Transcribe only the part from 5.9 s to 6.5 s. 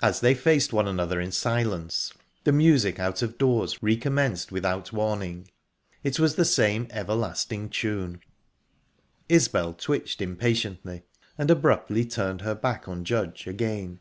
It was the